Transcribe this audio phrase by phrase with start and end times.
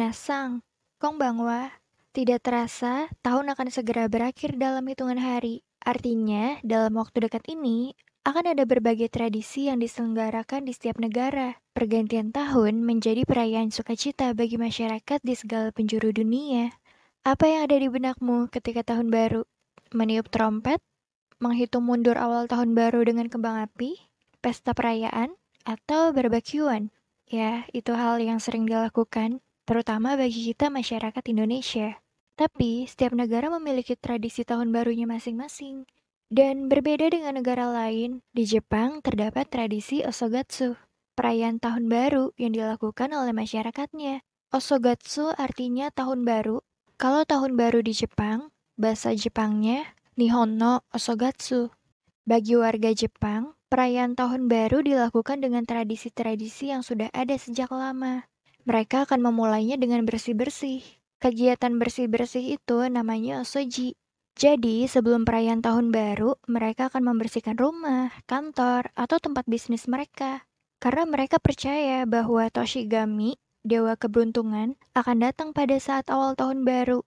[0.00, 0.64] Minasang,
[0.96, 1.76] konbanwa.
[2.16, 5.60] Tidak terasa, tahun akan segera berakhir dalam hitungan hari.
[5.76, 7.92] Artinya, dalam waktu dekat ini,
[8.24, 11.60] akan ada berbagai tradisi yang diselenggarakan di setiap negara.
[11.76, 16.72] Pergantian tahun menjadi perayaan sukacita bagi masyarakat di segala penjuru dunia.
[17.20, 19.44] Apa yang ada di benakmu ketika tahun baru?
[19.92, 20.80] Meniup trompet?
[21.44, 24.00] Menghitung mundur awal tahun baru dengan kembang api?
[24.40, 25.36] Pesta perayaan?
[25.68, 26.88] Atau barbekyuan?
[27.28, 32.02] Ya, itu hal yang sering dilakukan terutama bagi kita masyarakat Indonesia.
[32.34, 35.86] Tapi, setiap negara memiliki tradisi tahun barunya masing-masing.
[36.26, 40.74] Dan berbeda dengan negara lain, di Jepang terdapat tradisi Osogatsu,
[41.14, 44.26] perayaan tahun baru yang dilakukan oleh masyarakatnya.
[44.50, 46.66] Osogatsu artinya tahun baru.
[46.98, 49.86] Kalau tahun baru di Jepang, bahasa Jepangnya
[50.18, 51.70] Nihonno Osogatsu.
[52.26, 58.26] Bagi warga Jepang, perayaan tahun baru dilakukan dengan tradisi-tradisi yang sudah ada sejak lama.
[58.68, 60.84] Mereka akan memulainya dengan bersih-bersih.
[61.20, 63.96] Kegiatan bersih-bersih itu namanya osoji.
[64.40, 70.48] Jadi, sebelum perayaan tahun baru, mereka akan membersihkan rumah, kantor, atau tempat bisnis mereka.
[70.80, 77.04] Karena mereka percaya bahwa Toshigami, dewa keberuntungan, akan datang pada saat awal tahun baru.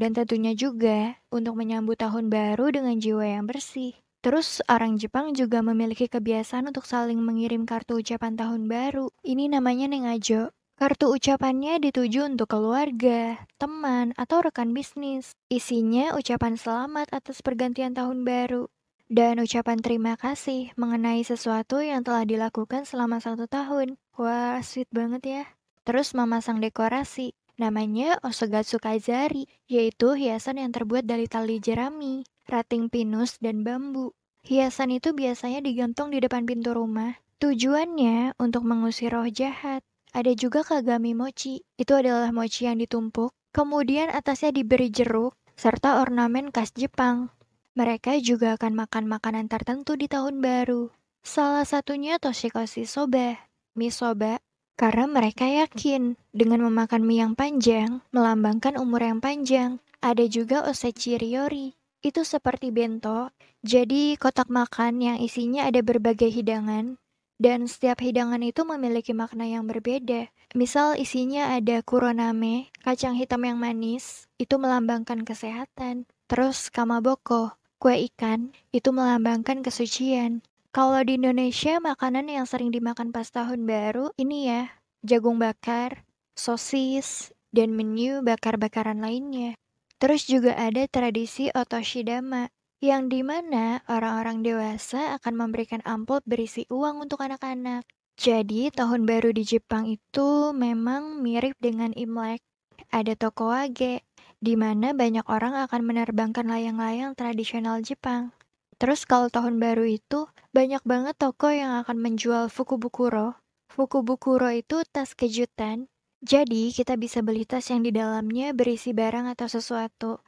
[0.00, 3.92] Dan tentunya juga untuk menyambut tahun baru dengan jiwa yang bersih.
[4.24, 9.12] Terus orang Jepang juga memiliki kebiasaan untuk saling mengirim kartu ucapan tahun baru.
[9.20, 10.48] Ini namanya nengajo.
[10.82, 15.38] Kartu ucapannya dituju untuk keluarga, teman, atau rekan bisnis.
[15.46, 18.66] Isinya ucapan selamat atas pergantian tahun baru
[19.06, 23.94] dan ucapan terima kasih mengenai sesuatu yang telah dilakukan selama satu tahun.
[24.18, 25.44] Wah, sweet banget ya.
[25.86, 27.30] Terus memasang dekorasi,
[27.62, 34.10] namanya Osogatsu Kazari, yaitu hiasan yang terbuat dari tali jerami, rating pinus, dan bambu.
[34.42, 37.22] Hiasan itu biasanya digantung di depan pintu rumah.
[37.38, 39.86] Tujuannya untuk mengusir roh jahat.
[40.12, 41.64] Ada juga kagami mochi.
[41.80, 47.32] Itu adalah mochi yang ditumpuk, kemudian atasnya diberi jeruk, serta ornamen khas Jepang.
[47.72, 50.92] Mereka juga akan makan makanan tertentu di tahun baru.
[51.24, 53.40] Salah satunya toshikoshi soba,
[53.72, 54.36] mie soba,
[54.76, 59.80] karena mereka yakin dengan memakan mie yang panjang melambangkan umur yang panjang.
[60.04, 61.72] Ada juga osechi ryori,
[62.04, 63.32] itu seperti bento,
[63.64, 67.00] jadi kotak makan yang isinya ada berbagai hidangan
[67.42, 70.30] dan setiap hidangan itu memiliki makna yang berbeda.
[70.54, 76.06] Misal isinya ada kuroname, kacang hitam yang manis, itu melambangkan kesehatan.
[76.30, 80.46] Terus kamaboko, kue ikan, itu melambangkan kesucian.
[80.70, 86.06] Kalau di Indonesia, makanan yang sering dimakan pas tahun baru ini ya, jagung bakar,
[86.38, 89.58] sosis, dan menu bakar-bakaran lainnya.
[89.98, 97.06] Terus juga ada tradisi otoshidama, yang di mana orang-orang dewasa akan memberikan amplop berisi uang
[97.06, 97.86] untuk anak-anak.
[98.18, 102.42] Jadi, tahun baru di Jepang itu memang mirip dengan Imlek.
[102.90, 104.02] Ada toko wage,
[104.42, 108.34] di mana banyak orang akan menerbangkan layang-layang tradisional Jepang.
[108.82, 113.38] Terus kalau tahun baru itu, banyak banget toko yang akan menjual fukubukuro.
[113.70, 115.86] Fukubukuro itu tas kejutan,
[116.22, 120.22] jadi kita bisa beli tas yang di dalamnya berisi barang atau sesuatu.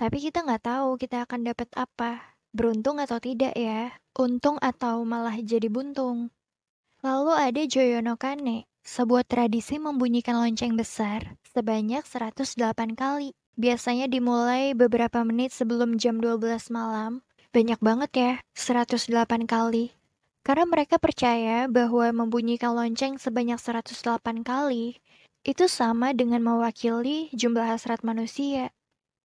[0.00, 2.32] Tapi kita nggak tahu kita akan dapat apa.
[2.56, 3.92] Beruntung atau tidak ya.
[4.16, 6.32] Untung atau malah jadi buntung.
[7.04, 13.36] Lalu ada Joyono Kane, sebuah tradisi membunyikan lonceng besar sebanyak 108 kali.
[13.60, 17.20] Biasanya dimulai beberapa menit sebelum jam 12 malam.
[17.52, 19.92] Banyak banget ya, 108 kali.
[20.40, 24.96] Karena mereka percaya bahwa membunyikan lonceng sebanyak 108 kali
[25.44, 28.72] itu sama dengan mewakili jumlah hasrat manusia.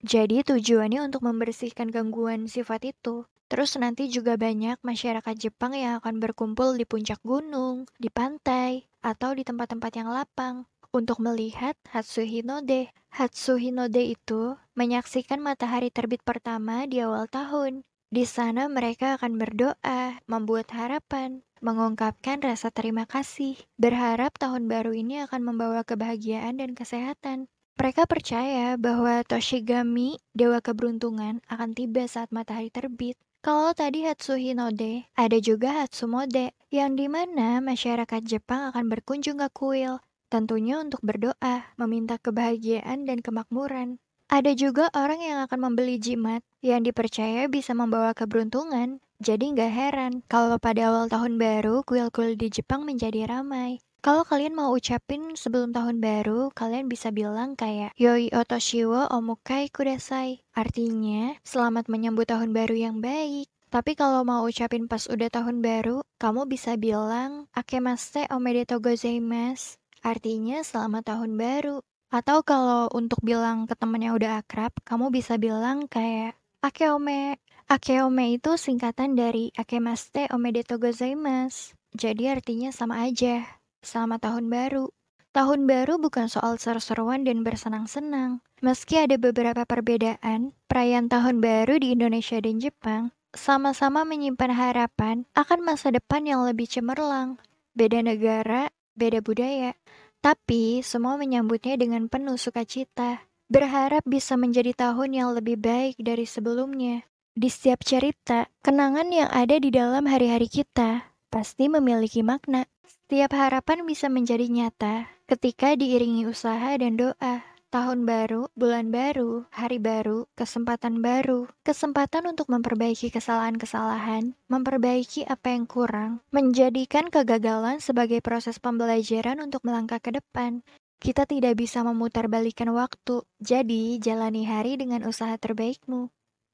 [0.06, 3.26] Jadi tujuannya untuk membersihkan gangguan sifat itu.
[3.50, 9.34] Terus nanti juga banyak masyarakat Jepang yang akan berkumpul di puncak gunung, di pantai, atau
[9.34, 12.94] di tempat-tempat yang lapang untuk melihat Hatsuhinode.
[13.18, 17.82] Hatsuhinode itu menyaksikan matahari terbit pertama di awal tahun.
[18.14, 25.26] Di sana mereka akan berdoa, membuat harapan, mengungkapkan rasa terima kasih, berharap tahun baru ini
[25.26, 27.50] akan membawa kebahagiaan dan kesehatan.
[27.76, 33.20] Mereka percaya bahwa Toshigami, dewa keberuntungan, akan tiba saat matahari terbit.
[33.44, 40.00] Kalau tadi Hatsuhinode, ada juga Hatsumode, yang di mana masyarakat Jepang akan berkunjung ke kuil,
[40.32, 44.00] tentunya untuk berdoa, meminta kebahagiaan dan kemakmuran.
[44.32, 49.04] Ada juga orang yang akan membeli jimat, yang dipercaya bisa membawa keberuntungan.
[49.26, 53.82] Jadi nggak heran kalau pada awal tahun baru kuil-kuil di Jepang menjadi ramai.
[54.06, 60.46] Kalau kalian mau ucapin sebelum tahun baru, kalian bisa bilang kayak Yoi Otoshiwo Omukai Kudasai.
[60.54, 63.50] Artinya, selamat menyambut tahun baru yang baik.
[63.74, 69.82] Tapi kalau mau ucapin pas udah tahun baru, kamu bisa bilang Akemaste Omedetou Gozaimasu.
[70.06, 71.82] Artinya selamat tahun baru.
[72.14, 77.38] Atau kalau untuk bilang ke temen yang udah akrab, kamu bisa bilang kayak Akeome.
[77.66, 81.74] Akeome itu singkatan dari Akemaste Omedetou gozaimasu.
[81.98, 83.42] Jadi artinya sama aja.
[83.82, 84.94] Selamat tahun baru.
[85.34, 88.46] Tahun baru bukan soal seru-seruan dan bersenang-senang.
[88.62, 95.66] Meski ada beberapa perbedaan, perayaan tahun baru di Indonesia dan Jepang sama-sama menyimpan harapan akan
[95.66, 97.42] masa depan yang lebih cemerlang.
[97.74, 99.74] Beda negara, beda budaya,
[100.22, 103.26] tapi semua menyambutnya dengan penuh sukacita.
[103.50, 107.10] Berharap bisa menjadi tahun yang lebih baik dari sebelumnya.
[107.36, 112.64] Di setiap cerita, kenangan yang ada di dalam hari-hari kita pasti memiliki makna.
[112.88, 117.44] Setiap harapan bisa menjadi nyata ketika diiringi usaha dan doa.
[117.76, 125.68] Tahun baru, bulan baru, hari baru, kesempatan baru, kesempatan untuk memperbaiki kesalahan-kesalahan, memperbaiki apa yang
[125.68, 130.64] kurang, menjadikan kegagalan sebagai proses pembelajaran untuk melangkah ke depan.
[131.04, 136.16] Kita tidak bisa memutar balikan waktu, jadi jalani hari dengan usaha terbaikmu.